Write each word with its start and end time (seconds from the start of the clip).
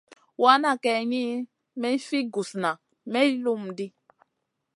Wana 0.43 0.69
kayni 0.83 1.23
mi 1.79 1.89
fi 2.07 2.19
gusna 2.33 2.71
may 3.11 3.29
lum 3.43 3.63
ɗi. 3.77 3.85